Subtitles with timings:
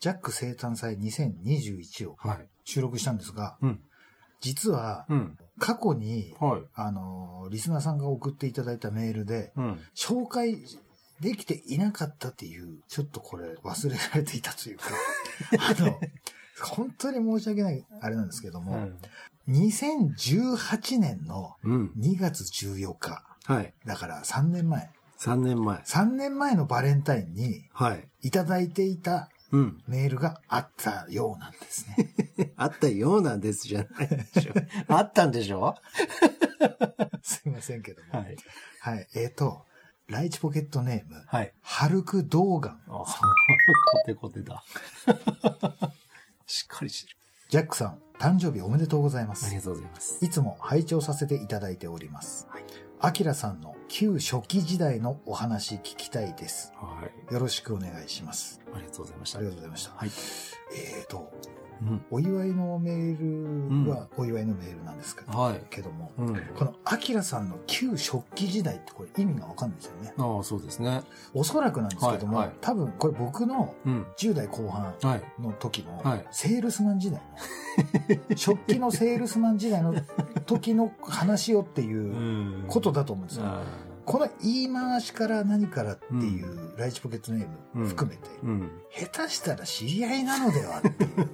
[0.00, 2.48] ジャック生誕祭2021をはい。
[2.64, 3.80] 収録したんですが、うん。
[4.40, 5.38] 実はうん。
[5.58, 6.62] 過去に、はい。
[6.74, 9.80] あの、リスナーさんが送っていただいたメールで、うん。
[9.94, 10.58] 紹介
[11.20, 14.84] できていなかったっていう、ちょっとこれ忘れられていたというか、
[15.58, 15.98] あの、
[16.62, 18.90] 本当に申し訳ない、あれなんですけども、
[19.48, 21.92] 2018年のうん。
[21.98, 23.72] 2月14日、はい。
[23.86, 25.78] だから3年前、3年前。
[25.78, 28.08] 3年前のバレンタインにはい。
[28.22, 29.82] いただいていたうん。
[29.86, 32.52] メールがあったようなんですね。
[32.56, 34.54] あったようなんですじゃないでしょ。
[34.94, 35.76] あったんでしょ？
[37.22, 38.20] すいませんけども。
[38.20, 38.36] はい。
[38.80, 39.08] はい。
[39.14, 39.64] えっ、と、
[40.08, 41.52] ライチポケットネーム、はい。
[41.62, 42.80] ハルク・ドーガン。
[42.86, 43.06] あ、コ
[44.06, 44.62] テコテだ。
[46.46, 47.16] しっかりしてる。
[47.48, 49.56] ジャックさん、誕生日おめでとうございますあり。
[49.56, 50.24] がとうございます。
[50.24, 52.64] いつも拝聴させていただいておりますはい。
[52.98, 56.72] アキラさんの旧初期時代のお話聞きたいです。
[56.76, 57.34] はい。
[57.34, 58.60] よろしくお願いします。
[58.74, 59.38] ありがとうございました。
[59.38, 59.94] ありがとうございました。
[59.96, 60.10] はい。
[60.98, 61.65] えーと、うん。
[62.10, 66.36] お祝いのメールはお祝いのメールなんですけど,、はいけども、うん。
[66.56, 70.14] このアキラさんの旧初期時代ってこれ意味がわかんないですよね。
[70.18, 71.02] ああ、そうですね。
[71.34, 74.06] おそらくなんですけども、多分これ僕のうん。
[74.16, 75.42] 10代後半はい。
[75.42, 77.26] の時のはいセールスマン時代の、
[78.36, 79.94] 初期のセールスマン時代の
[80.46, 83.44] 時の話をっていうことだと思うんですよ。
[84.06, 88.70] あこの言い回しから何からっていうライチポケットネーム含めて、ーうん。
[88.90, 91.10] 下手したら知り合いなのではっていう、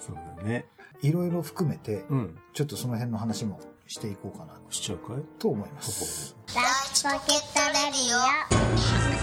[0.00, 0.66] そうだね。
[1.02, 2.38] いろいろ含めて、うん。
[2.52, 5.16] ちょっとその辺の話もしていこうかなしちゃうかい？
[5.38, 6.36] と思います。
[6.54, 7.18] ラッチポケッ
[7.52, 9.19] トレディオ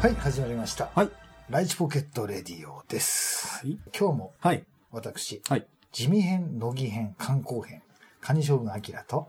[0.00, 0.90] はい、始まりました。
[0.94, 1.10] はい。
[1.50, 3.66] ライチポケットレディオです。
[3.66, 3.76] はい。
[3.98, 4.64] 今日もはい。
[4.92, 5.66] 私、はい。
[5.90, 7.82] 地味編、乃木編、観光編、
[8.20, 9.26] カニ将軍アキラと、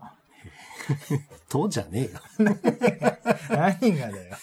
[1.50, 2.20] とじゃねえよ。
[3.50, 4.36] 何がだよ。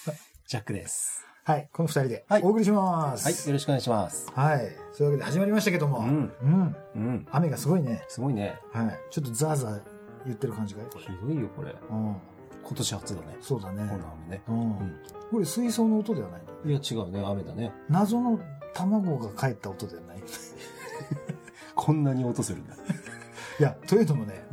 [0.45, 1.23] ジャックです。
[1.45, 3.23] はい、この二人ではいお送りします。
[3.23, 3.47] はい。
[3.47, 4.29] よろしくお願いします。
[4.35, 4.75] はい。
[4.91, 6.75] そういうわけで始まりましたけども、うんうん。
[6.95, 7.27] うん。
[7.31, 8.03] 雨がすごいね。
[8.09, 8.59] すごいね。
[8.73, 8.99] はい。
[9.11, 9.81] ちょっとザーザー
[10.25, 11.07] 言ってる感じがひ。
[11.25, 11.73] どいよ、これ。
[11.89, 12.17] うん。
[12.67, 13.37] 今年初だね。
[13.39, 13.89] そうだね。
[13.89, 14.41] この雨ね。
[14.49, 14.61] うん。
[14.61, 14.99] うん。
[15.31, 17.23] これ水槽の音ではないいや、違うね。
[17.25, 17.71] 雨だね。
[17.89, 18.39] 謎の
[18.73, 20.17] 卵が帰った音ではない。
[20.17, 20.21] い
[21.75, 22.75] こんなに音するんだ。
[23.59, 24.45] や、というのもね、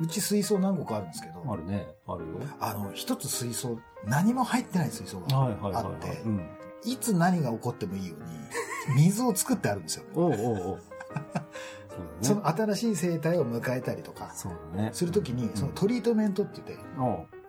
[0.00, 1.50] ううち水槽何個かあるんですけど、ん。
[1.50, 1.86] あるね。
[2.06, 2.34] あるよ。
[2.60, 6.48] あの、一つ水槽、何も入ってない水槽がはいはいはいはあってい。、うん。
[6.84, 8.22] いつ何が起こってもいいよう
[8.94, 10.04] に、水を作ってあるんですよ。
[10.14, 10.36] おうおう
[10.70, 10.82] おう。
[12.20, 12.58] そそうだね。
[12.58, 14.90] の新しい生態を迎えたりとか、そうだね。
[14.92, 16.84] するときに、そのトリートメントって言って、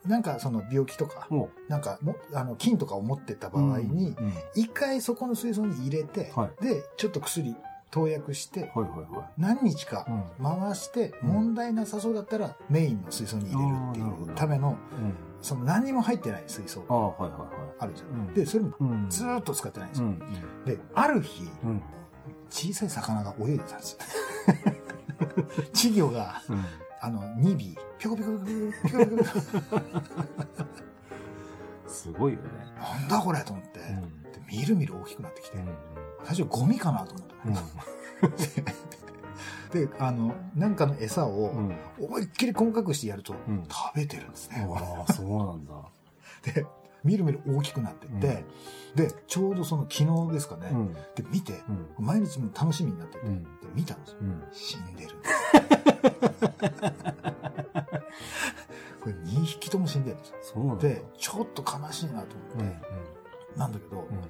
[0.08, 1.28] なんかその病気とか、
[1.68, 4.16] なんかも、あの、菌とかを持ってた場合に
[4.56, 7.56] 一回そこの水槽に入れては、で、ちょっと薬
[7.92, 8.72] 投薬して、
[9.38, 10.08] 何日か。
[10.42, 15.14] 回して、うん問題なさそうだったらメインの水槽に入れるっていうための、うん。
[15.42, 16.84] その何にも入ってない水槽
[17.80, 18.34] あるじゃうんん。
[18.34, 18.72] で、それも。
[19.10, 20.08] ずーっと使ってないんですよ。
[20.08, 20.20] うん。
[20.66, 21.82] で、ある日、うん。
[22.50, 24.00] 小さい魚が泳いでたんですよ。
[25.74, 26.66] 稚魚が、うん。
[27.03, 27.57] あの、2尾、
[27.97, 30.81] ぴょこぴょこぴょこぴょこぴょこぴょこ
[31.88, 32.50] すごいよね。
[32.79, 34.24] なんだこれと思って、うん。
[34.31, 35.68] でみるみる大きくなってきて、うん。
[36.24, 37.24] 最初ゴミかなと思
[37.56, 38.63] って。
[39.88, 41.75] で、あの、なんかの餌をうん。
[42.00, 44.68] 思いっきり細かくしてやると、うん食べてるんですね。
[44.69, 45.73] ああ、そうなんだ。
[46.53, 46.66] で、
[47.04, 48.46] みるみる大きくなってって、
[48.96, 50.94] で、ちょうどその昨日ですかね、うん。
[50.94, 51.02] で、
[51.32, 51.64] 見て、
[51.98, 52.06] うん。
[52.06, 54.18] 毎日も楽しみになってて、うんで見たんですよ。
[54.22, 54.44] うん。
[54.52, 55.10] 死んでる。
[59.02, 60.78] これ2匹とも死んでるんですよ。
[60.78, 63.58] で、ちょっと悲しいなと思って、。
[63.58, 64.22] なんだけど、うん。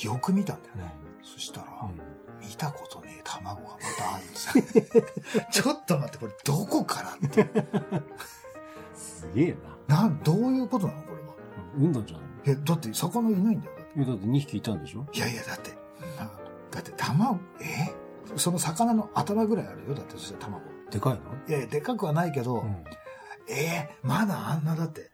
[0.00, 0.94] よく見たんだようんね。
[1.22, 2.00] そしたら、うん
[2.40, 4.64] 見たことねえ卵がまたあるんですよ。
[5.52, 7.46] ちょっと待って、これどこからって。
[8.96, 9.56] すげえ
[9.86, 9.96] な。
[10.02, 11.09] なん、どういうことなの？
[11.76, 11.92] 産ん。
[11.92, 12.06] だん。
[12.06, 13.60] じゃないえ、だって魚いないん。
[13.60, 13.72] だよ。
[13.76, 14.80] だってえ、だって2匹いたん。
[14.82, 15.70] でしょいやいや、だって、
[16.18, 16.30] な
[16.70, 17.94] だって卵、え
[18.36, 19.94] その魚の頭ぐらいあるよ。
[19.94, 20.62] だってそしたら卵。
[20.90, 22.84] でかいのいやいや、でかくはないけど、うん。
[23.48, 24.64] えーまだあん。
[24.64, 25.10] なだって、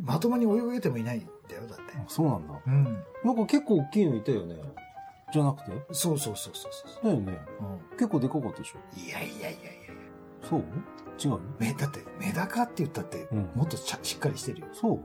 [0.00, 1.28] まともに泳げてもいないん。
[1.48, 1.84] だよ、だって。
[2.08, 2.46] そうなん。
[2.48, 2.54] だ。
[2.66, 2.84] うん。
[3.24, 3.36] なん。
[3.36, 4.56] か結構大きいのいたよね。
[5.32, 7.04] じゃなくてそうそうそうそうそう。
[7.04, 7.38] だよね。
[7.92, 9.58] う結構でかかったでしょん、いやいやいやいやいや。
[10.48, 10.64] そう
[11.22, 11.40] 違うの、
[11.76, 13.50] だって、メダカって言ったって、うん。
[13.54, 14.66] もっとちゃしっかりしてるよ。
[14.72, 15.00] そう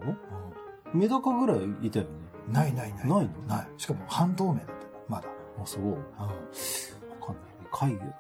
[0.93, 2.11] メダカぐらいいたよね。
[2.47, 3.07] うんないないない。
[3.07, 3.27] ないの？
[3.47, 3.67] ない。
[3.77, 5.29] しかも半透明だったよまだ。
[5.61, 5.91] あ、そう。
[5.91, 7.67] わうんかんないね。
[7.71, 8.13] 海魚だね。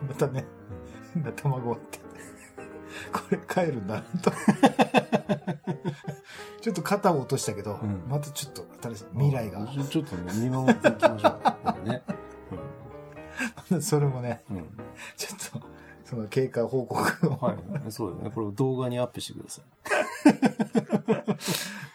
[0.08, 0.46] またね、
[1.14, 1.98] 変な卵って。
[3.12, 4.30] これ帰るんだなと。
[6.62, 9.66] ちょっと肩を落としたけど、うんまたちょっと新しい未来が。
[9.66, 11.38] ちょっとね、見守っていきましょ
[11.84, 11.88] う。
[11.88, 12.02] ね。
[13.80, 14.68] それもね、うん。
[15.16, 15.66] ちょっと、
[16.10, 17.36] その経過報告を。
[17.36, 17.92] はい。
[17.92, 18.30] そうだね。
[18.34, 19.62] これを動画にアップしてくださ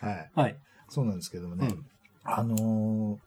[0.01, 0.31] はい。
[0.35, 0.39] い。
[0.39, 0.55] はい。
[0.89, 1.85] そうなんですけどもね、うん。
[2.23, 3.17] あのー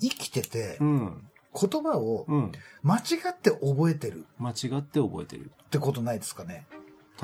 [0.00, 1.22] 生きててうん。
[1.54, 2.52] 言葉をうん。
[2.82, 3.00] 間違
[3.30, 5.52] って覚えてる間違って覚えてる。
[5.66, 6.66] ってことないですかね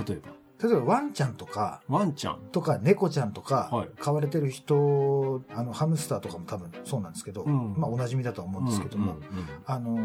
[0.07, 2.39] 例えば、例えばワンちゃんとか、ワンちゃん。
[2.53, 9.23] とか猫ちゃんとかはい、飼われてる人、あの、ハムスターとかも多分そうなんですけど、うんまあおなじみだとは思うんですけども、うん
[9.67, 9.97] あの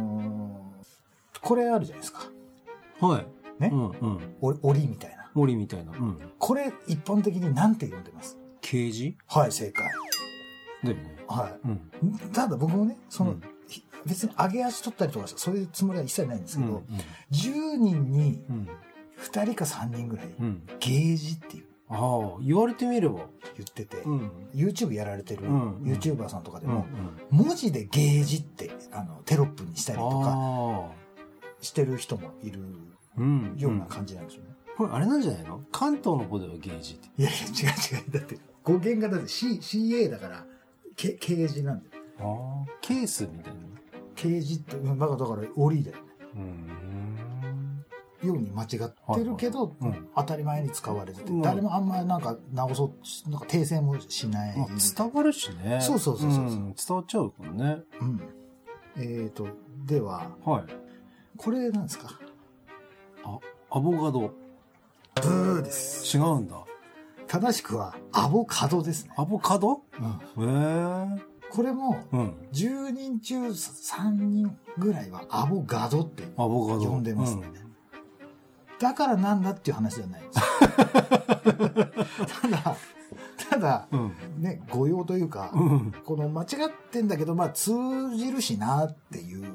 [0.81, 0.83] ー
[1.41, 2.21] これあるじゃないですか。
[3.07, 3.25] うんはい。
[3.59, 4.35] ねうんうん。
[4.41, 5.29] お檻みたいな。
[5.33, 5.91] 森みたいな。
[5.91, 6.17] うん。
[6.39, 8.37] これ一般的に何て呼んでます？
[8.61, 9.17] ケージ？
[9.27, 9.87] はい、正解。
[10.83, 11.15] だよね。
[11.27, 11.71] はうん。
[11.73, 12.29] い。
[12.33, 16.83] ただ僕もね、その、うんひ別に上げ足取ったりとかそういうつもりは一切ないんですけど、うん。
[17.31, 18.69] 10人にうん。
[19.21, 20.61] 2人か3人ぐらい、うん。
[20.79, 21.95] ゲージっていうあ
[22.35, 23.21] あ、言われてみれば。
[23.55, 24.31] 言ってて、うん。
[24.53, 26.73] YouTube やられてるうん YouTuber さんとかでうん。
[26.73, 26.85] も、
[27.31, 30.91] 文字でゲージってあのテロップにしたりとか。
[31.63, 32.59] してる人もいる
[33.17, 33.55] うん。
[33.57, 34.49] ような感じなんですよね。
[34.77, 35.61] これあれなんじゃないの？
[35.71, 37.07] 関東の方ではゲージって。
[37.21, 37.43] いやいや、違
[37.95, 38.11] う違う。
[38.11, 40.45] だって、語源がだって C、CA だから、
[40.95, 41.85] けケージなんだ
[42.23, 42.63] よ。
[42.65, 42.77] ああ。
[42.81, 43.59] ケースみたいな？
[44.15, 46.03] ケージって、うんだから、だから、檻だよね。
[46.35, 48.27] うん。
[48.27, 52.93] ように間違ってるけど、はいはいうん当たり前に使われてて、うん誰もあんまなんか直そ
[53.27, 54.57] う、なんか訂正もしない。
[54.57, 55.79] まあ、伝わるしね。
[55.81, 57.81] そうそうそうそううん伝わっちゃうからね。
[58.01, 58.21] うん。
[58.95, 59.47] えーと、
[59.85, 60.63] では、はい。
[61.37, 62.19] これなんですか？
[63.23, 63.39] あ、
[63.71, 64.33] アボカド。
[65.21, 66.17] ブーです。
[66.17, 66.57] 違うんだ。
[67.27, 69.13] 正しくは、アボカドですね。
[69.17, 69.81] アボカド？
[70.37, 70.49] うん。
[71.15, 71.23] へえ。
[71.49, 72.35] これも、うん。
[72.51, 76.89] 10人中3人ぐらいはアボガドってアボカド。
[76.91, 77.43] 呼んでますね。
[78.79, 80.43] だからなんだっていう話じゃないんですよ。
[82.41, 82.75] ただ、
[83.49, 84.13] ただ、うん。
[84.39, 85.93] ね、誤用というか、うん。
[86.03, 86.47] この間違っ
[86.91, 87.71] てんだけど、まあ通
[88.15, 89.45] じるしなっていう、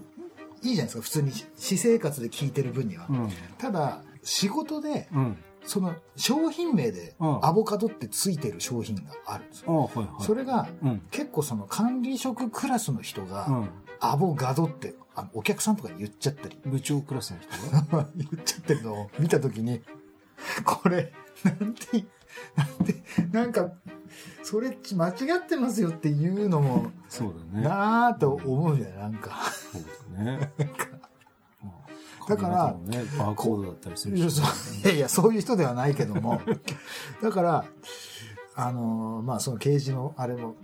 [0.63, 3.07] いいじゃないですか、普通に私生活で聞いてる分には。
[3.09, 3.31] うん。
[3.59, 5.37] ただ、仕事で、うん。
[5.65, 9.83] その商品名でうんアボカドってついてる商品があるんですあよ。
[9.83, 10.25] はいはい。
[10.25, 11.03] それがうん。
[11.11, 13.69] 結構その管理職クラスの人が、うん。
[14.01, 18.09] アボガドってあのお客さんとかに言っちゃったり、部長クラスの人が？
[18.17, 19.83] 言っちゃってるのを見たときに、
[20.65, 21.13] これ、
[21.45, 22.05] なんて、
[22.57, 22.95] なんて、
[23.33, 23.73] なんか、
[24.45, 25.13] それ間違
[25.45, 27.65] ってますよっていうのも、そうだね。
[27.69, 29.33] なぁと思うじゃない、なんか。
[29.73, 29.85] そう
[30.17, 30.53] だね。
[32.29, 34.21] だからね、バーコードだったりするし。
[34.21, 34.47] いやそう
[34.85, 36.41] いやいや、そういう人ではないけども、
[37.23, 37.65] だから、
[38.55, 40.55] あのーまあ、その刑事のあれも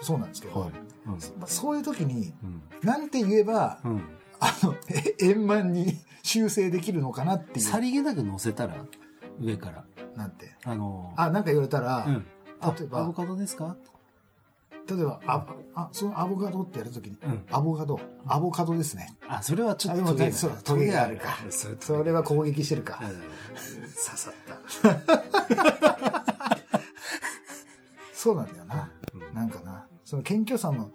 [0.00, 0.70] そうなんですけど、はい。
[1.06, 1.12] うん。
[1.12, 2.62] まあそういう時に、うん。
[2.82, 4.02] なんて言えば、うん。
[4.40, 7.66] あの、え円満に修正できるのかなっていう。
[7.66, 8.76] さりげなく乗せたら、
[9.40, 9.84] 上から。
[10.16, 10.56] なんて。
[10.64, 12.26] あの、あ、なんか言われたら、うん。
[12.60, 13.76] あ例えばアボカドですか？
[14.88, 19.16] 例えば、あ、あ、そのアボカドってやるときに、うんアボカド、アボカドですね。
[19.28, 21.38] あ、それはちょっとトゲがそうトゲがあるか
[21.80, 23.00] それは攻撃してるか。
[23.02, 24.34] うん刺さっ
[24.82, 26.22] た。
[28.12, 28.90] そうなんだよな。
[29.14, 29.86] うんなんかな。
[30.04, 30.90] その謙虚さも、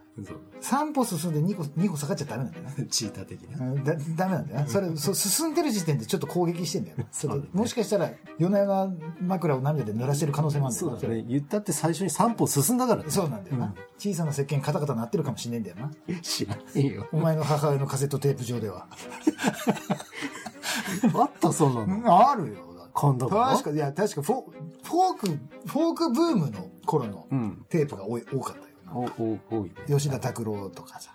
[0.62, 2.72] 3歩進んで2歩、2歩下がっちゃダメなんだよな。
[2.90, 3.66] チーター的な。
[3.68, 4.68] うんだダメなんだよな。
[4.68, 7.06] それ、そう進んでる時点でちょっと攻撃してんだよな。
[7.12, 8.10] そねもしかしたら、
[8.40, 8.92] 夜な夜な
[9.22, 11.00] 枕を涙で濡らしてる可能性もあるんだよな。
[11.00, 11.25] そうだね。
[11.28, 13.10] 言ったって最初に3歩進んだからね。
[13.12, 13.66] そうなんだよな。
[13.66, 15.92] うん小さな石鹸カタカタ鳴ってるかもしれないんだよな。
[16.22, 17.08] 知らねえよ。
[17.12, 18.86] お前の母親のカセットテープ上では。
[21.16, 22.30] あった、そんなの？
[22.30, 22.68] あるよ。
[22.94, 25.28] 今度確か、いや、確かフォ、フォーク、
[25.68, 27.66] フォークブームの頃のうん。
[27.69, 28.67] テープが多い多かった。
[29.87, 31.11] 吉田拓郎とかさ。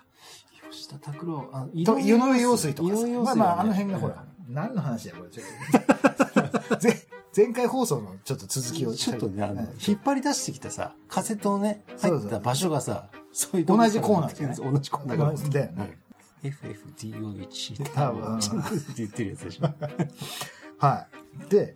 [0.71, 3.07] 吉田拓郎、あ、と井上陽水とかさ。
[3.07, 5.29] まあまあ、あの辺がほら、何の話だよ、これ。
[5.29, 8.93] ちょっと 前前回放送のちょっと続きを。
[8.93, 15.97] ちょっとね、あのうん、引っ張り出してきたさ、カセットのね、入った場所がさ、そういう同じコーナー同じコーナーだよね
[16.43, 19.69] FFDOH って言ってるやつでしょ。
[20.77, 21.07] は
[21.47, 21.49] い。
[21.49, 21.75] で、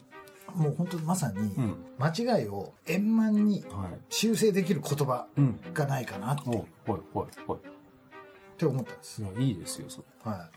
[0.56, 1.76] もう本当まさにう、ん。
[2.00, 4.00] 間違いを円満にはい。
[4.10, 5.60] 修正できる言葉うん。
[5.74, 7.60] がないかなっておはい、はい、はい。
[7.60, 9.22] って思ったんです。
[9.22, 10.32] いや、いいですよ、それ。
[10.32, 10.50] は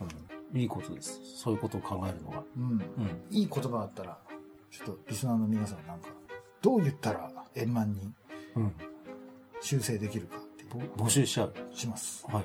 [0.53, 0.61] うん。
[0.61, 1.21] いいことです。
[1.37, 2.39] そういうことを考えるのが。
[2.39, 2.43] い。
[2.57, 2.65] うん。
[2.73, 2.81] うん。
[3.31, 4.19] いい言葉だったら、
[4.71, 6.09] ちょっとリスナーの皆さんなんか、
[6.63, 8.13] どう言ったら円満に
[8.57, 8.73] うん。
[9.61, 11.55] 修正できるかっていうぼ募集しちゃう。
[11.73, 12.25] します。
[12.27, 12.45] はい。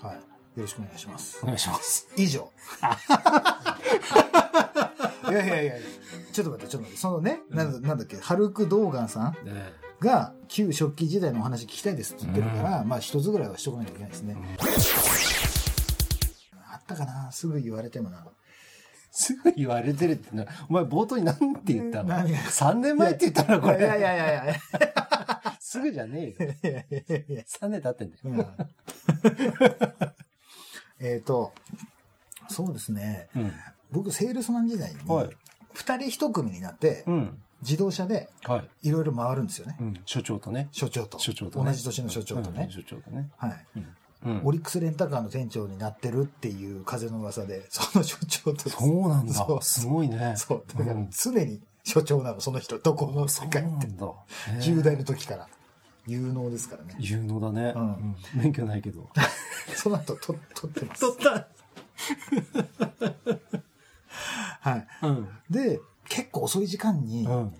[0.00, 0.20] はい。
[0.56, 1.46] よろしくお願いしますお。
[1.46, 2.06] 願いします。
[2.16, 2.48] 以上。
[5.30, 5.86] いやいやいやいや
[6.32, 7.00] ちょっと待って、ちょっと待って。
[7.00, 14.36] そのね、なんだなんだっけ、ハルク・ドーガンさんねが旧食器時代のお話聞きたいですって言ってるから、まあ一つぐらいはしとかなきゃいけないですね。
[16.70, 17.32] あったかな？
[17.32, 18.24] すぐ言われてもな。
[19.10, 20.44] すぐ言われてるってな。
[20.68, 22.08] お前冒頭に何て言ったの？
[22.10, 22.30] 何？
[22.32, 23.78] が ?3 年前って言ったのこれ。
[23.78, 24.60] いやいやいやいやい
[25.60, 26.54] すぐじゃねえよ。
[26.62, 28.48] やいやいやいや3年経ってんだよ。
[31.04, 31.52] うんえっと、
[32.48, 33.28] そうですね。
[33.36, 33.52] うん。
[33.90, 35.30] 僕、セールスマン時代に、はい。
[35.72, 37.38] 二人一組になってう、ん。
[37.62, 38.88] 自動車ではい。
[38.88, 39.76] いろいろ回るんですよね。
[39.80, 40.00] うん。
[40.04, 40.68] 所長とね。
[40.70, 41.18] 所長と。
[41.18, 41.70] 所長とね。
[41.70, 42.70] 同じ年の所長とねうん。
[42.70, 43.30] 所長とね。
[43.36, 43.66] はい。
[43.76, 44.40] うん。
[44.44, 48.70] オリックスレンタカーの店長になってるっていう風の噂で、 その所長と。
[48.70, 49.46] そうなんだ。
[49.60, 50.34] すごいね。
[50.36, 50.64] そう。
[50.66, 52.78] だからん常に所長なの、その人。
[52.78, 53.86] どこの世界って。
[53.86, 54.12] なんだ。
[54.60, 55.48] 10代の時から。
[56.06, 56.96] 有能ですからね。
[56.98, 57.72] 有能だね。
[57.74, 59.08] うんうん免許ないけど。
[59.76, 61.04] その後、と、取ってます。
[61.06, 61.48] った
[64.70, 64.86] はい。
[65.02, 65.28] うん。
[65.50, 67.54] で、結構遅い時間に、うん。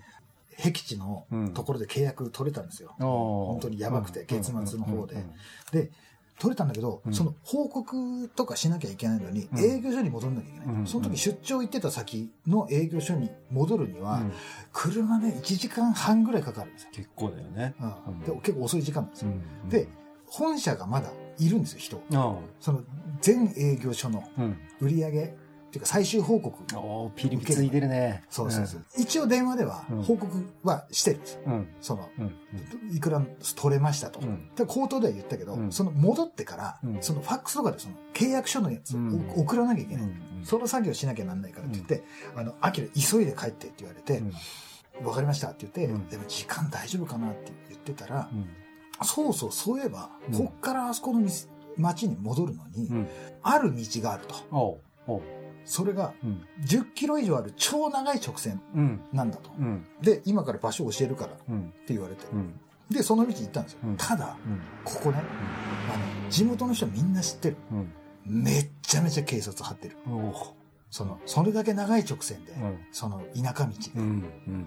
[0.57, 2.95] 僻地のところで契約取れたんですよ。
[2.97, 3.07] 本
[3.47, 5.31] 本当にやばくて、月末の方でうんうん。
[5.71, 5.91] で、
[6.39, 10.75] 取れたんだけど、うんその報告とかしなきゃいけないのに、うん営業所に戻んなきゃいけない。
[10.75, 14.31] うんその時出張行ってた先の営業所に戻るには、うん
[14.73, 16.89] 車で1時間半ぐらいかかるんですよ。
[16.93, 17.75] 結構だよね。
[18.07, 19.31] うんで結構遅い時間なんですよ。
[19.31, 19.87] うんで、
[20.27, 22.01] 本社がまだいるんですよ、人。
[22.13, 22.81] あその
[23.21, 24.23] 全営業所の。
[24.81, 25.27] 売り上げっ
[25.71, 26.57] ていうか最終報告。
[27.15, 28.23] ピリピリついてるね。
[28.29, 28.85] そうそうそう。
[28.97, 31.41] 一応電話ではうん報告はしてるんですよ。
[31.47, 31.67] うん。
[31.81, 32.95] その、うん。
[32.95, 33.21] いくら
[33.55, 34.19] 取れましたと。
[34.19, 38.95] うんで口頭では言ったけど、うんその戻ってから、うんそのファックスとかでその契約書のやつ
[39.35, 40.03] 送らなきゃいけない。
[40.03, 42.03] うんその作業しなきゃなんないからって言って、
[42.35, 44.21] あの、アキラ急いで帰ってって言われて、
[45.03, 48.47] わ、かりましたって言って、うんでも時間大丈夫かなって言ってたら、うん。
[49.03, 51.47] そうそう、そういえば、うんこっからあそこの店
[51.77, 53.07] 町に戻るのに、うん。
[53.43, 54.79] ある道があると。
[55.65, 56.45] それがうん。
[56.63, 59.01] 10キロ以上ある超長い直線うん。
[59.11, 59.49] なんだと。
[59.57, 59.85] うん。
[60.01, 61.73] で、今から場所を教えるからってうん。
[61.87, 62.25] 言われて。
[62.31, 62.53] うん。
[62.89, 63.79] で、その道行ったんですよ。
[63.83, 64.61] うんただ、うん。
[64.83, 65.17] ここね、
[65.91, 67.57] あの、地元の人みんな知ってる。
[67.71, 67.91] うん。
[68.25, 69.97] めっちゃめちゃ警察張ってる。
[70.91, 73.91] その、それだけ長い直線で、うんその田舎道で。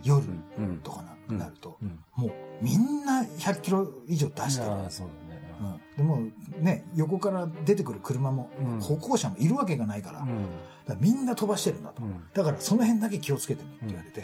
[0.03, 0.25] 夜
[0.59, 0.79] うん。
[0.83, 1.99] とかな,、ると、うん。
[2.17, 4.71] もうみんな100キロ以上出してる。
[4.71, 5.43] ああ、そうだね。
[5.61, 6.21] うん、でも
[6.61, 10.47] ね、横から出てくる車も、うん歩行者もいるわけがないから、だかうん。
[10.89, 12.03] らみんな飛ばしてるんだと。
[12.03, 12.23] うん。
[12.33, 14.21] だからその辺だけ気をつけてねって言われて、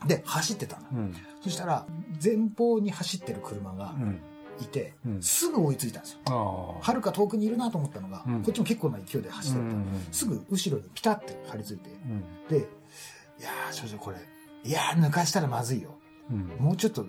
[0.00, 0.08] うん。
[0.08, 0.86] で、走ってたの。
[0.92, 1.14] うん。
[1.42, 1.86] そしたら、
[2.22, 4.20] 前方に走ってる車がうん。
[4.60, 6.78] いて、うんすぐ追いついたんですよ。
[6.80, 9.64] はるか遠くにいるなと思ったのが、うんこっちも結構な勢いで走ってた。
[9.64, 12.24] うんすぐ後ろにピタって張り付いて、うん。
[12.48, 14.18] で、いやー、少々これ、
[14.64, 15.94] いやー、抜かしたらまずいよ。
[16.30, 16.46] うん。
[16.58, 17.06] もうちょっと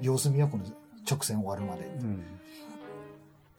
[0.00, 0.64] 様子見よう、この
[1.08, 1.86] 直線終わるまで。
[1.86, 2.24] っうん。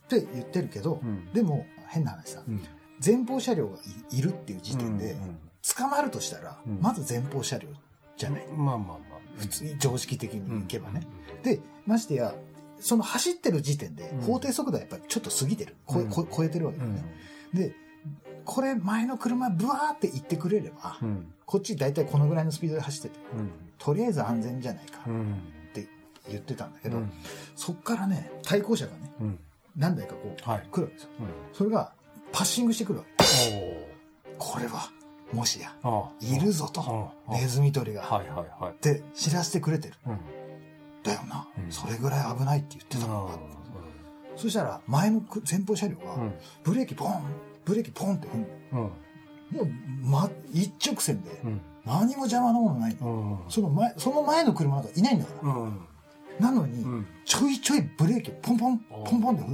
[0.08, 2.62] て言ってるけど、うんでも、変な話さ、うん。
[3.04, 3.78] 前方車両が
[4.12, 5.38] いいるっていう時点で、うん
[5.78, 7.70] 捕まるとしたら、うんまず前方車両
[8.18, 8.48] じゃない？
[8.48, 9.00] まあまあまあ。
[9.38, 11.02] 普通に常識的に行けばね。
[11.38, 11.44] うん。
[11.44, 12.34] で、ましてや、
[12.80, 15.76] その走ってる時点でうん、法定速度はやっぱりちょっと過ぎてる。
[15.88, 17.04] 超えてるわけだよね。
[17.54, 17.76] で、
[18.46, 21.34] これ前の車ブワーって行ってくれれば、うん。
[21.46, 23.52] こっち大体このぐらいのスピードで走ってて、うん。
[23.78, 25.36] とりあえず安全じゃないかっうん。
[25.74, 25.88] て
[26.30, 27.12] 言ってたんだけど、うん。
[27.56, 29.40] そっからね、対向車がね、うん。
[29.76, 30.68] 何台かこう、はい。
[30.72, 31.10] 来るわけですよ。
[31.20, 31.28] うん。
[31.54, 31.94] それが
[32.32, 33.26] パッシングしてくるわけ。
[34.38, 34.90] おこれは、
[35.34, 35.74] もしや。
[36.20, 38.72] いるぞと、ネズミ捕りが、はいはいはい。
[38.74, 39.94] って知らせてくれてる。
[40.08, 40.20] うん。
[41.04, 43.36] だよな、うんそれぐらい危ないって言ってたのか。
[43.36, 46.34] うそしたら、前のく前方車両が、ん。
[46.64, 47.24] ブレーキポン、
[47.72, 48.28] ブレーキポンって
[48.74, 48.80] うん。
[48.82, 48.90] も
[49.64, 49.68] う、
[50.04, 51.62] ま、一直線で、うん。
[51.86, 52.98] 何も邪魔なものない。
[53.48, 55.54] その前、その前の車なんかいないんだから。
[55.54, 55.80] うん。
[56.40, 57.08] なのに、うん。
[57.26, 59.46] ちょいちょいブレーキをポンポン、ポンポンって。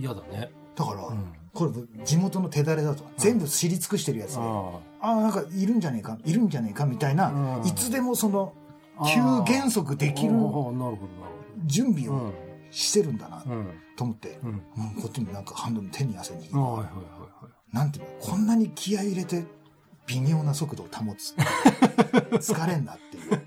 [0.00, 0.50] 嫌だね。
[0.74, 1.24] だから、うん。
[1.52, 3.04] これ地元の手だれだと。
[3.16, 8.52] 全部知り尽くしてるやつで、あああ、なんかいるんじゃねえか、いるんじゃねえかみたいな、うんいつでもその、
[8.98, 9.06] あ。
[9.06, 9.20] 急
[9.52, 10.32] 減速できる
[11.66, 12.32] 準備をん。
[12.70, 13.66] してるんだなうん。
[13.96, 14.52] と思って、うん。
[14.52, 14.60] も
[14.98, 16.84] うこっちもなんかハンドル手に汗握っ
[17.72, 19.44] なんていうの、こんなに気合い入れて
[20.06, 21.34] 微妙な速度を保つ。
[22.40, 23.42] 疲れんなっていう。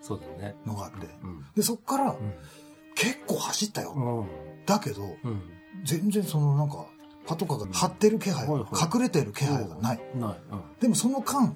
[0.00, 0.54] そうだね。
[0.66, 1.06] のがあって。
[1.22, 1.44] うん。
[1.54, 2.16] で、そっからうん。
[2.94, 3.92] 結構走ったよ。
[3.94, 4.64] うん。
[4.66, 5.42] だけど、うん。
[5.84, 6.86] 全然そのなんか、
[7.26, 10.00] パトカーが張ってる気配、隠れてる気配がない。
[10.80, 11.54] でもその間。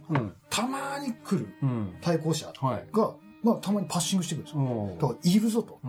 [0.51, 1.95] たまに来るうん。
[2.03, 2.87] 対向車はい。
[2.93, 4.61] が、まあたまにパッシングしてくるんですよ。
[4.63, 5.81] おだからいるぞと。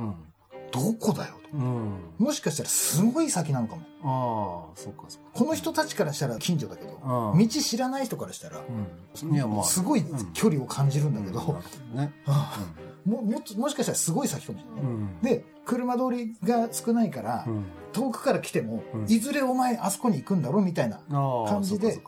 [0.74, 0.94] うん。
[0.94, 1.58] どこだよと。
[1.58, 2.00] うん。
[2.18, 3.82] もしかしたらすごい先なのかも。
[4.03, 5.30] ああ、そうかそうか。
[5.34, 7.00] この人たちからしたら近所だけど、
[7.34, 9.36] うん道知らない人からしたら、うん。
[9.36, 9.63] いや、まあ。
[9.63, 10.03] すごい
[10.34, 11.62] 距離を感じるんだけど、
[11.94, 12.13] ね。
[13.06, 14.84] もももしかしたらすごい先かもしれない。
[14.84, 15.20] うん。
[15.22, 17.65] で、車通りが少ないから、うん。
[17.92, 21.00] 遠くから来ても、うんいずれお前あそこに行くんだろみたいな
[21.48, 22.01] 感じで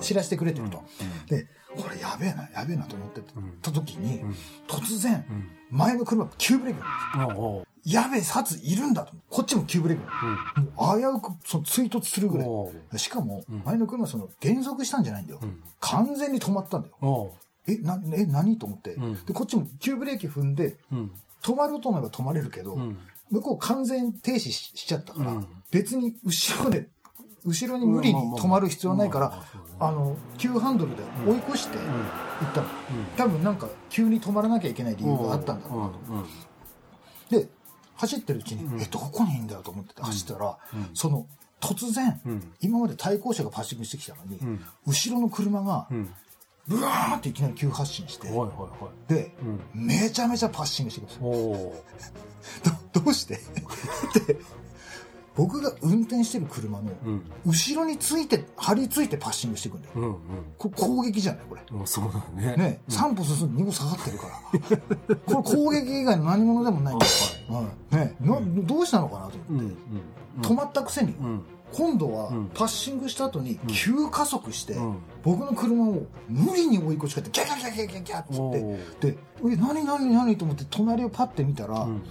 [0.00, 0.78] 知らせてくれてると。
[0.78, 4.34] うんで、これやべえな、やべえなと思ってうんた時に、うん
[4.68, 5.48] 突然、うん。
[5.70, 6.80] 前の車が急ブレーキ
[7.18, 9.12] なんでああ、おうすやべえ、殺いるんだと。
[9.28, 10.04] こっちも急ブレーキ
[10.78, 11.00] なん。
[11.00, 12.98] 危うくその追突するぐらい。
[12.98, 15.40] しかもうん、前の車はその減速したんじゃないんだよ。
[15.42, 15.62] うん。
[15.80, 17.34] 完全に止まったんだよ。
[17.66, 18.58] え、な、え、何？
[18.58, 19.24] と思って、うん。
[19.24, 21.10] で、こっちも急ブレーキ踏んで、うん。
[21.42, 22.98] 止まろうと思えば止まれるけど、うん。
[23.30, 25.46] 向こう完全停止ししちゃったから、うん。
[25.70, 26.88] 別に後ろで
[27.44, 29.44] 後ろに無理に止まる必要はないから
[29.78, 31.84] まあの急ハンドルで追い越して行
[32.50, 32.68] ったの、
[33.16, 37.48] 多分なんか急に止まらなきゃいけない理由があったんだろうなと、で
[38.00, 40.58] 走ってるうちに、えどこにいいんだよと思ってて走ったら、
[40.94, 41.26] その
[41.60, 42.52] 突然、うん。
[42.60, 44.64] 今まで対向車がパッシングしてきたのに、ん。
[44.86, 46.14] 後ろの車がうん。
[46.66, 48.28] ブワーっていきなり急発進して、
[49.08, 49.34] で、
[49.74, 51.36] めちゃめちゃパッシングしてくるんで
[51.98, 52.70] すよ。
[52.94, 53.34] どどうして？
[54.26, 54.36] で
[55.44, 57.22] 僕が運転してる車のうん。
[57.46, 59.94] 後ろについて張り付いてパッシングしてくるんだよ。
[59.96, 60.16] うん
[60.58, 61.44] これ攻撃じゃない？
[61.48, 61.62] これ。
[61.86, 62.56] そうだね。
[62.56, 64.76] ね、3歩進んで2歩下がってるから。
[65.42, 67.96] これ攻撃以外の何者でもないんだよ、はい。
[67.96, 70.42] ねなどうしたのかなと思って、うんうん。
[70.42, 71.42] 止まったくせに、うん。
[71.72, 72.50] 今度はうん。
[72.52, 74.96] パッシングした後に急加速して、うん。
[75.22, 78.94] 僕の車を無理に追い越しかってギャギャギャギャギャギャってっー。
[78.96, 79.18] てで
[79.52, 82.02] え何何何と思って隣をパッて見たら、うん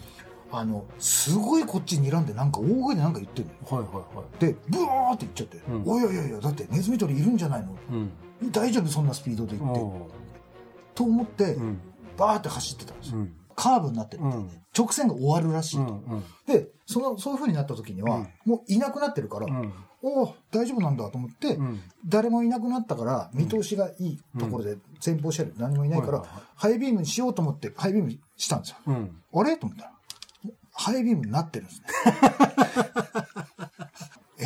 [0.52, 3.86] あのすごいこっちに睨んでなんか大声でなんか言ってるのよ。
[3.86, 4.40] はいはいはい。
[4.40, 5.84] でブワーって言っちゃって「うん。
[5.86, 7.76] おいおいおいおいだってネズミ捕りいるんじゃないの。
[7.92, 8.52] うん。
[8.52, 10.10] 大丈夫そんなスピードで行って」お
[10.96, 11.82] と思って、ーうん。
[12.18, 13.34] バーって走ってたんですよ、うん。
[13.56, 14.62] カーブになってるみたいで、うん。
[14.78, 15.78] 直線が終わるらしい。
[15.78, 16.24] と、うんうん。
[16.46, 19.74] でそのそういう風になった時には、もういなくなってるから、うん。
[20.02, 21.80] おお大丈夫なんだと思って、うん。
[22.06, 26.26] 誰もいなくなったから見通しがいいところで前方車両何もいないから、
[26.56, 29.22] ハイビームにしようと思ってハイビームしたんですよ、うん。
[29.34, 29.58] あれ？
[29.58, 29.92] と思ったら
[30.82, 31.88] ハイビームになってるんですね。
[34.40, 34.46] え？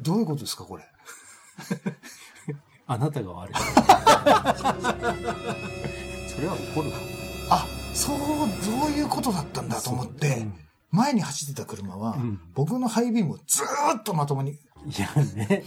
[0.00, 0.84] どういうことですかこれ？
[2.86, 3.54] あなたが悪い。
[3.54, 3.60] そ
[6.40, 6.96] れは怒るわ
[7.50, 8.18] あそう
[8.62, 10.44] そういうことだったんだと思って、う。
[10.44, 10.54] ん。
[10.90, 12.40] 前に走ってた車は、ん。
[12.54, 14.52] 僕のハイビームをずーっとまともに。
[14.52, 14.58] い
[14.98, 15.64] やね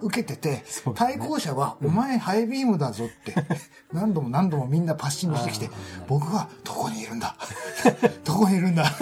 [0.00, 3.34] 受けてて、対向車は、お前ハイビームだぞって、
[3.92, 5.70] 何度も何度もみんなパッシングしてきて、
[6.08, 7.36] 僕はどこにいるんだ？
[8.24, 8.84] どこにいるんだ？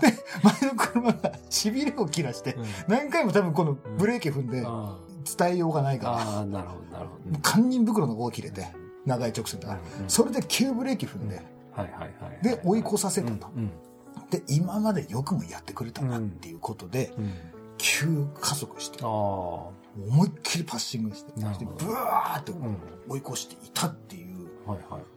[0.00, 0.14] で、
[0.60, 2.56] 前の車が痺れを切らして、
[2.88, 4.96] 何回も多分このブレーキ踏んで、あ
[5.38, 7.38] 伝えようがないから、ああなるほどなるほど。
[7.40, 8.68] 堪忍袋の方が切れて、
[9.06, 11.42] 長い直線だから、それで急ブレーキ踏んで、
[12.42, 13.48] で、追い越させたと。
[13.56, 13.70] うん
[14.30, 17.32] で、今までよくもやってくれたなっていうことで、うん
[17.80, 19.72] 急加速して、思
[20.24, 21.74] いっきりパッシングして、なるほど。
[21.76, 22.76] でブワーってん。
[23.08, 24.48] 追い越していたっていう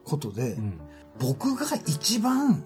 [0.03, 0.79] ことで、うん。
[1.19, 2.65] 僕が一番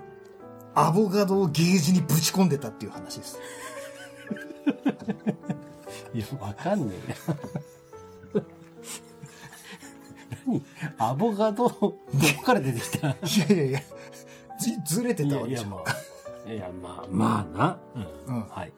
[0.73, 3.39] アボガドをゲージにぶち込んでたっていう話です。
[6.13, 6.99] いやわかんねえ
[10.45, 10.63] 何？
[10.97, 11.97] アボカドどこ
[12.45, 13.09] から出てきた？
[13.09, 13.15] い
[13.49, 13.81] やいやいや、
[14.85, 15.83] ずずれていたわけでしょ。
[16.47, 16.57] やいやまあ。
[16.57, 17.77] いやまあまあな。
[18.27, 18.41] うん。
[18.47, 18.71] はい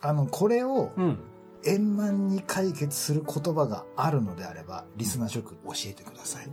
[0.00, 1.18] あの、これをうん
[1.64, 6.48] 円満に解決する言葉があるのであれば、リスナー諸君教えてください。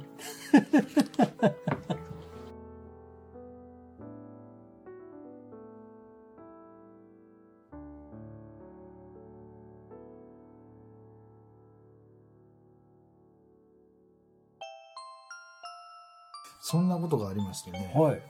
[16.66, 18.22] そんなことがありましてね、はい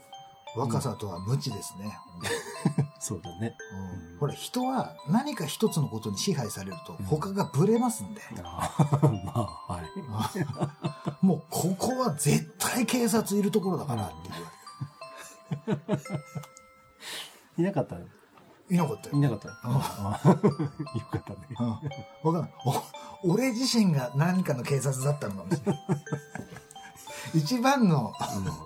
[0.56, 1.97] 若さとは無知ですね。
[2.99, 3.56] そうだね。
[4.12, 4.19] うん。
[4.19, 9.86] ほら、人は何か一つのことに支配されると他がブレますんで、 あーまあはい。
[11.26, 14.15] もうここは絶対警察いるところだからって
[15.67, 15.99] 言わ
[17.58, 17.95] いなかった？
[17.97, 18.10] れて
[18.69, 19.15] いなかったよ。
[19.15, 19.19] い。
[19.19, 19.49] なかった。
[19.63, 20.36] あーよ
[21.12, 21.38] かったね。
[21.60, 21.69] うん。
[21.69, 21.80] わ
[22.23, 22.52] かんない。
[23.23, 25.80] お俺自身が何かの警察だったのかもしれない。
[27.36, 28.13] 一番の、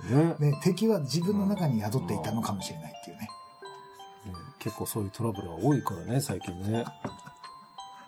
[0.09, 0.51] うんね。
[0.51, 3.06] ね、敵は自分の中に宿っていたのかもしれないって
[4.67, 6.83] 結構そういうトラブルが多いからね最近ね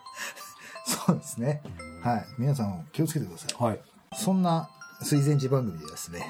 [1.06, 1.62] そうですね。
[2.02, 2.24] はい。
[2.38, 3.54] 皆さん気をつけてください。
[3.64, 3.80] はい
[4.14, 4.68] そんな
[5.02, 6.26] 水前寺番組でですね。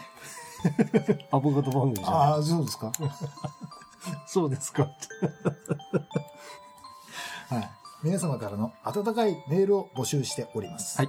[1.33, 2.93] アボカド番組じゃないああ、そうですか？
[4.29, 4.83] そうですか
[7.49, 7.71] はい。
[8.05, 10.99] 皆様からの温かいメールを募集しております。
[10.99, 11.09] はい。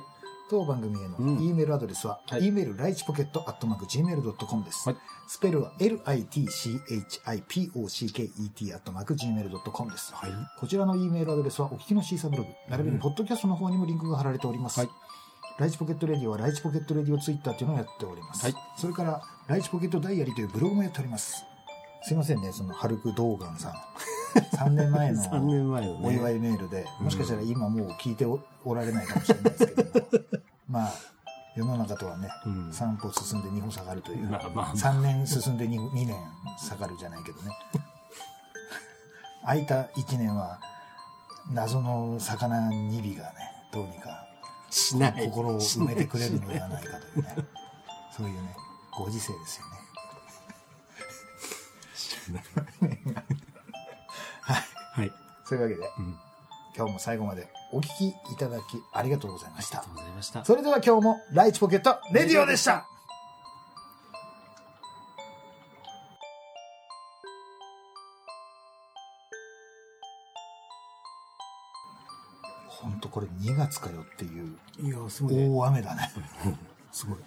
[0.52, 4.90] 当番組へのうん E メールアドレスは、はい e メールライチポケットアットマーク Gmail.com です。
[4.90, 10.14] はいスペルは litchipocket アットマーク Gmail.com です。
[10.14, 14.82] はいこちらの E メールアドレスはお聞きのシーサーブログ、並びにポッドキャストの方にもリンクが貼られております。
[14.82, 14.90] はい
[15.58, 18.44] ライチポケットレディオはライチポケットレディオツイッターというのをやっております。
[18.44, 21.46] はいそれから、ライチポケットダイアリーというブログもやっております。
[22.04, 23.74] すいませんね、その、ハルク・ドーガンさん。
[24.34, 26.08] 3年前の 3年前のね。
[26.08, 30.08] お祝いメールで、もしかしたら今もう聞いておおられないかもしれないですけども、
[30.70, 30.94] まあ、
[31.56, 32.70] 世の中とはね、うん。
[32.70, 34.76] 3歩進んで2歩下がるという、まあまあまあ。
[34.76, 36.16] 3年進んで 2, 2年
[36.58, 37.52] 下がるじゃないけどね。
[39.44, 40.60] 空いた1年は、
[41.52, 44.28] 謎の魚2尾がね、どうにか
[44.72, 47.36] 心を埋めてくれるのではないかというね、
[48.16, 48.56] そういうね、
[48.98, 49.72] ご時世ですよね。
[55.56, 55.66] はい。
[55.66, 56.20] ういうわけで、うん。
[56.76, 58.62] 今日も最後までお聞きいただき
[58.94, 59.94] ありがとうございましたありがと。
[59.94, 60.46] うございました。
[60.46, 62.88] それでは今日もライチポケットレディオでした
[72.68, 75.50] ほんとこれ2月かよっていういや、すごいね。
[75.50, 76.12] 大雨だね。
[76.92, 77.18] すごい。